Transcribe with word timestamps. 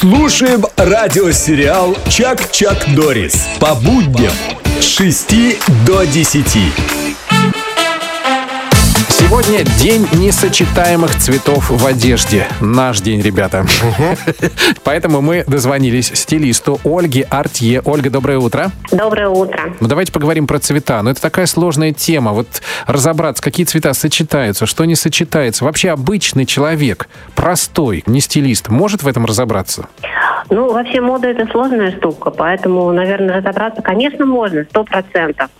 Слушаем 0.00 0.64
радиосериал 0.78 1.94
«Чак-Чак 2.08 2.94
Дорис» 2.96 3.46
по 3.60 3.74
будням 3.74 4.32
с 4.80 4.96
6 4.96 5.58
до 5.84 6.04
10. 6.06 7.09
Сегодня 9.20 9.64
день 9.78 10.08
несочетаемых 10.14 11.14
цветов 11.18 11.68
в 11.68 11.86
одежде. 11.86 12.46
Наш 12.62 13.00
день, 13.02 13.20
ребята. 13.20 13.66
Поэтому 14.82 15.20
мы 15.20 15.44
дозвонились 15.46 16.10
стилисту 16.14 16.80
Ольге 16.84 17.24
Артье. 17.24 17.82
Ольга, 17.84 18.08
доброе 18.08 18.38
утро. 18.38 18.72
Доброе 18.90 19.28
утро. 19.28 19.74
Ну, 19.78 19.88
давайте 19.88 20.10
поговорим 20.10 20.46
про 20.46 20.58
цвета. 20.58 21.02
Ну, 21.02 21.10
это 21.10 21.20
такая 21.20 21.44
сложная 21.44 21.92
тема. 21.92 22.32
Вот 22.32 22.62
разобраться, 22.86 23.42
какие 23.42 23.66
цвета 23.66 23.92
сочетаются, 23.92 24.64
что 24.64 24.86
не 24.86 24.96
сочетается. 24.96 25.64
Вообще 25.64 25.90
обычный 25.90 26.46
человек, 26.46 27.06
простой, 27.34 28.02
не 28.06 28.20
стилист, 28.20 28.68
может 28.68 29.02
в 29.02 29.06
этом 29.06 29.26
разобраться? 29.26 29.86
Ну, 30.48 30.72
вообще 30.72 31.00
мода 31.00 31.28
это 31.28 31.46
сложная 31.50 31.96
штука, 31.96 32.30
поэтому, 32.30 32.90
наверное, 32.92 33.36
разобраться, 33.36 33.82
конечно, 33.82 34.24
можно, 34.24 34.64
сто 34.64 34.84
процентов, 34.84 35.50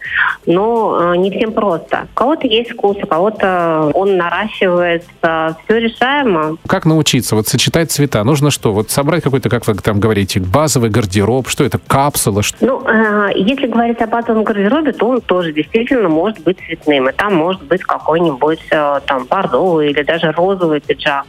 но 0.46 1.14
э, 1.14 1.16
не 1.16 1.30
всем 1.30 1.52
просто. 1.52 2.06
У 2.12 2.14
кого-то 2.14 2.46
есть 2.46 2.70
вкус, 2.72 2.96
у 3.02 3.06
кого-то 3.06 3.90
он 3.94 4.16
наращивается, 4.16 5.56
все 5.64 5.78
решаемо. 5.78 6.56
Как 6.66 6.86
научиться 6.86 7.36
вот 7.36 7.48
сочетать 7.48 7.90
цвета? 7.90 8.24
Нужно 8.24 8.50
что? 8.50 8.72
Вот 8.72 8.90
собрать 8.90 9.22
какой-то, 9.22 9.48
как 9.48 9.66
вы 9.66 9.74
там 9.74 10.00
говорите, 10.00 10.40
базовый 10.40 10.90
гардероб, 10.90 11.48
что 11.48 11.64
это, 11.64 11.78
капсула? 11.78 12.42
Что? 12.42 12.56
Ну, 12.60 12.88
э, 12.88 13.30
если 13.34 13.66
говорить 13.66 14.00
о 14.00 14.06
базовом 14.06 14.44
гардеробе, 14.44 14.92
то 14.92 15.08
он 15.08 15.20
тоже 15.20 15.52
действительно 15.52 16.08
может 16.08 16.40
быть 16.42 16.58
цветным, 16.66 17.08
и 17.08 17.12
там 17.12 17.34
может 17.34 17.62
быть 17.64 17.82
какой-нибудь 17.82 18.60
э, 18.70 19.00
там 19.06 19.26
бордовый 19.26 19.90
или 19.90 20.02
даже 20.02 20.32
розовый 20.32 20.80
пиджак. 20.80 21.26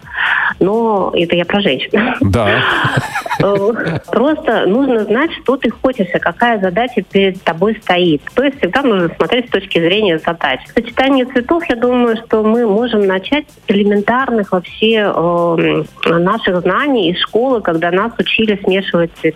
Но 0.60 1.12
это 1.16 1.36
я 1.36 1.46
про 1.46 1.62
женщин. 1.62 2.16
Да. 2.22 2.64
Э, 3.44 4.00
Просто 4.12 4.66
нужно 4.66 5.04
знать, 5.06 5.32
что 5.42 5.58
ты 5.58 5.70
хочешь, 5.70 6.08
и 6.14 6.20
какая 6.20 6.60
задача 6.60 7.02
перед 7.02 7.42
тобой 7.44 7.78
стоит. 7.82 8.22
То 8.36 8.44
есть 8.44 8.58
всегда 8.58 8.82
нужно 8.82 9.10
смотреть 9.16 9.48
с 9.48 9.52
точки 9.52 9.80
зрения 9.80 10.20
задач. 10.20 10.60
Сочетание 10.74 11.26
цветов, 11.26 11.64
я 11.70 11.76
думаю, 11.76 12.18
что 12.18 12.44
мы 12.44 12.68
можем 12.68 13.06
начать 13.06 13.46
с 13.50 13.72
элементарных 13.72 14.52
вообще 14.52 15.12
э, 15.14 15.84
наших 16.06 16.62
знаний 16.62 17.12
из 17.12 17.20
школы, 17.20 17.62
когда 17.62 17.92
нас 17.92 18.12
учили 18.18 18.60
смешивать 18.64 19.12
цвет. 19.20 19.36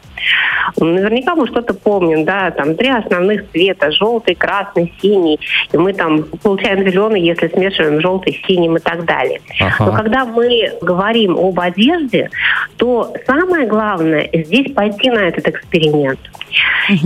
Наверняка 0.77 1.35
мы 1.35 1.47
что-то 1.47 1.73
помним, 1.73 2.25
да, 2.25 2.51
там 2.51 2.75
три 2.75 2.89
основных 2.89 3.49
цвета, 3.51 3.91
желтый, 3.91 4.35
красный, 4.35 4.93
синий, 5.01 5.39
и 5.71 5.77
мы 5.77 5.93
там 5.93 6.23
получаем 6.23 6.79
зеленый, 6.79 7.21
если 7.21 7.47
смешиваем 7.47 8.01
желтый 8.01 8.33
с 8.33 8.47
синим 8.47 8.77
и 8.77 8.79
так 8.79 9.05
далее. 9.05 9.41
Ага. 9.59 9.85
Но 9.85 9.91
когда 9.93 10.25
мы 10.25 10.73
говорим 10.81 11.37
об 11.37 11.59
одежде, 11.59 12.29
то 12.77 13.13
самое 13.25 13.67
главное 13.67 13.94
здесь 14.01 14.73
пойти 14.73 15.09
на 15.09 15.19
этот 15.19 15.47
эксперимент. 15.47 16.19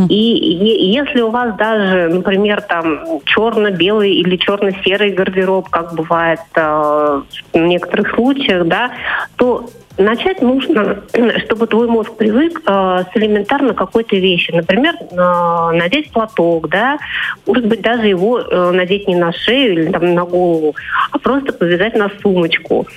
И, 0.09 0.13
е- 0.13 0.91
если 0.91 1.21
у 1.21 1.29
вас 1.29 1.55
даже, 1.55 2.09
например, 2.09 2.61
там 2.61 3.21
черно-белый 3.25 4.13
или 4.13 4.35
черно-серый 4.35 5.11
гардероб, 5.11 5.69
как 5.69 5.93
бывает 5.93 6.39
э, 6.55 7.21
в 7.53 7.57
некоторых 7.57 8.13
случаях, 8.15 8.67
да, 8.67 8.91
то 9.37 9.69
начать 9.99 10.41
нужно, 10.41 11.03
чтобы 11.45 11.67
твой 11.67 11.87
мозг 11.87 12.15
привык 12.15 12.61
э, 12.65 13.03
с 13.13 13.17
элементарно 13.17 13.73
какой-то 13.73 14.15
вещи. 14.15 14.51
Например, 14.51 14.95
э, 14.99 15.77
надеть 15.77 16.11
платок, 16.11 16.69
да, 16.69 16.97
может 17.45 17.67
быть, 17.67 17.81
даже 17.81 18.07
его 18.07 18.39
э, 18.39 18.71
надеть 18.71 19.07
не 19.07 19.15
на 19.15 19.31
шею 19.31 19.73
или 19.73 19.91
там 19.91 20.13
на 20.13 20.25
голову, 20.25 20.75
а 21.11 21.19
просто 21.19 21.53
повязать 21.53 21.95
на 21.95 22.09
сумочку. 22.21 22.87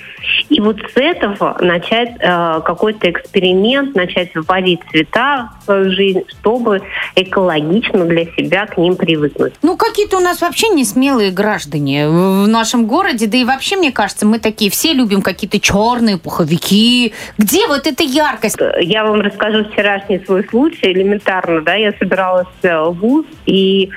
И 0.49 0.59
вот 0.59 0.77
с 0.79 0.95
этого 0.95 1.57
начать 1.59 2.11
э, 2.19 2.61
какой-то 2.65 3.09
эксперимент, 3.09 3.95
начать 3.95 4.29
вводить 4.33 4.79
цвета 4.89 5.49
в 5.61 5.65
свою 5.65 5.91
жизнь, 5.91 6.21
чтобы 6.29 6.81
экологично 7.15 8.05
для 8.05 8.25
себя 8.25 8.65
к 8.65 8.77
ним 8.77 8.95
привыкнуть. 8.95 9.53
Ну, 9.61 9.75
какие-то 9.75 10.17
у 10.17 10.21
нас 10.21 10.41
вообще 10.41 10.69
не 10.69 10.85
смелые 10.85 11.31
граждане 11.31 12.07
в 12.07 12.47
нашем 12.47 12.85
городе. 12.85 13.27
Да 13.27 13.37
и 13.37 13.43
вообще, 13.43 13.75
мне 13.75 13.91
кажется, 13.91 14.25
мы 14.25 14.39
такие 14.39 14.71
все 14.71 14.93
любим 14.93 15.21
какие-то 15.21 15.59
черные 15.59 16.17
пуховики. 16.17 16.92
Где 17.37 17.67
вот 17.67 17.87
эта 17.87 18.03
яркость? 18.03 18.57
Я 18.81 19.03
вам 19.03 19.21
расскажу 19.21 19.63
вчерашний 19.65 20.19
свой 20.25 20.43
случай, 20.45 20.91
элементарно, 20.91 21.61
да, 21.61 21.75
я 21.75 21.93
собиралась 21.93 22.47
в 22.61 22.91
ВУЗ 22.91 23.25
и 23.45 23.89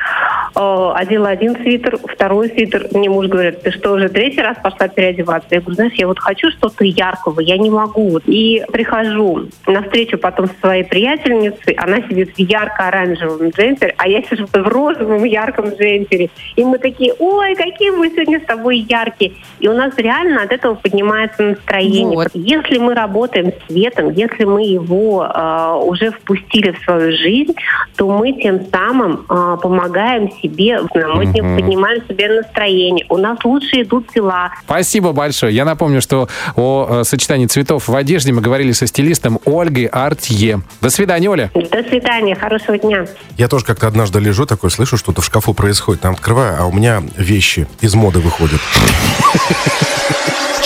одела 0.57 1.29
один 1.29 1.57
свитер, 1.57 1.99
второй 1.99 2.49
свитер. 2.49 2.89
Мне 2.93 3.11
муж 3.11 3.27
говорит, 3.27 3.63
ты 3.63 3.71
что, 3.71 3.93
уже 3.93 4.09
третий 4.09 4.41
раз 4.41 4.57
пошла 4.63 4.89
переодеваться? 4.89 5.49
Я 5.51 5.61
говорю, 5.61 5.75
знаешь, 5.75 5.95
я 5.95 6.07
вот 6.07 6.19
хочу 6.19 6.51
что-то 6.51 6.85
яркого, 6.85 7.41
я 7.41 7.59
не 7.59 7.71
могу. 7.71 8.19
И 8.27 8.65
прихожу 8.73 9.49
на 9.67 9.83
встречу 9.83 10.19
потом 10.19 10.47
со 10.47 10.55
своей 10.61 10.85
приятельницей, 10.85 11.75
она 11.75 11.99
сидит 12.09 12.35
в 12.35 12.39
ярко-оранжевом 12.39 13.51
джемпере, 13.51 13.95
а 13.99 14.09
я 14.09 14.23
сижу 14.23 14.47
в 14.47 14.57
розовом 14.57 15.25
ярком 15.25 15.71
джемпере. 15.71 16.31
И 16.57 16.65
мы 16.65 16.79
такие, 16.79 17.15
ой, 17.19 17.55
какие 17.55 17.91
мы 17.91 18.09
сегодня 18.11 18.41
с 18.41 18.45
тобой 18.45 18.79
яркие. 18.79 19.33
И 19.61 19.69
у 19.69 19.75
нас 19.75 19.93
реально 19.97 20.43
от 20.43 20.53
этого 20.53 20.75
поднимается 20.75 21.43
настроение. 21.43 22.17
Вот. 22.17 22.29
Если 22.35 22.79
мы 22.79 22.95
работаем 22.95 23.53
с 23.53 23.67
цветом, 23.67 24.11
если 24.11 24.45
мы 24.45 24.65
его 24.65 25.27
э, 25.27 25.81
уже 25.85 26.11
впустили 26.13 26.71
в 26.71 26.79
свою 26.85 27.13
жизнь, 27.13 27.55
то 27.97 28.09
мы 28.09 28.33
тем 28.33 28.61
самым 28.71 29.27
э, 29.29 29.57
помогаем 29.61 30.31
себе, 30.33 30.46
мы 30.49 31.33
тем 31.33 31.57
поднимаем 31.57 32.03
себе 32.09 32.29
настроение. 32.29 33.07
У 33.09 33.17
нас 33.17 33.39
лучше 33.45 33.83
идут 33.83 34.07
дела. 34.15 34.53
Спасибо 34.65 35.13
большое. 35.13 35.55
Я 35.55 35.65
напомню, 35.65 36.01
что 36.01 36.29
о 36.57 37.01
э, 37.01 37.05
сочетании 37.05 37.47
цветов 37.47 37.89
в 37.89 37.95
одежде 37.97 38.33
мы 38.33 38.41
говорили 38.41 38.73
со 38.73 38.87
стилистом 38.87 39.39
Ольгой 39.45 39.87
Артье. 39.87 40.61
До 40.81 40.91
свидания, 40.91 41.29
Оля. 41.31 41.51
До 41.55 41.83
свидания, 41.83 42.35
хорошего 42.35 42.79
дня. 42.79 43.07
Я 43.37 43.49
тоже 43.49 43.65
как-то 43.65 43.87
однажды 43.87 44.21
лежу 44.21 44.47
такой, 44.47 44.71
слышу, 44.71 44.97
что-то 44.97 45.21
в 45.23 45.25
шкафу 45.25 45.55
происходит. 45.55 46.03
Там 46.03 46.15
открываю, 46.15 46.57
а 46.61 46.67
у 46.67 46.73
меня 46.73 47.03
вещи 47.17 47.67
из 47.81 47.95
моды 47.95 48.21
выходят. 48.21 48.61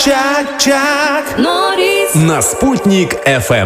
Чак-Чак. 0.03 1.11
На 2.15 2.41
«Спутник 2.41 3.13
FM». 3.25 3.59